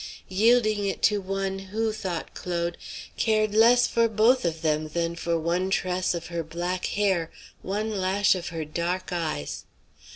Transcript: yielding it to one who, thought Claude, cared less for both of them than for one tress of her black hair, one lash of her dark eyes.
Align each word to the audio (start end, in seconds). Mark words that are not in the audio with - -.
yielding 0.29 0.85
it 0.87 1.03
to 1.03 1.21
one 1.21 1.59
who, 1.59 1.93
thought 1.93 2.33
Claude, 2.33 2.75
cared 3.17 3.53
less 3.53 3.85
for 3.85 4.07
both 4.09 4.43
of 4.45 4.63
them 4.63 4.87
than 4.87 5.15
for 5.15 5.37
one 5.37 5.69
tress 5.69 6.15
of 6.15 6.25
her 6.25 6.41
black 6.43 6.85
hair, 6.87 7.29
one 7.61 7.91
lash 7.91 8.33
of 8.33 8.49
her 8.49 8.65
dark 8.65 9.13
eyes. 9.13 9.63